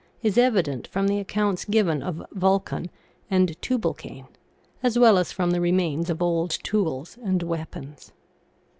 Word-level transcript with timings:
is 0.23 0.35
evident 0.35 0.87
from 0.87 1.07
the 1.07 1.19
accounts 1.19 1.63
given 1.63 2.01
of 2.01 2.25
Vulcan 2.31 2.89
and 3.29 3.49
Tubalcain, 3.61 4.25
as 4.81 4.97
well 4.97 5.15
as 5.19 5.31
from 5.31 5.51
the 5.51 5.61
remains 5.61 6.09
of 6.09 6.23
old 6.23 6.57
tools 6.63 7.19
and 7.23 7.43
weapons. 7.43 8.11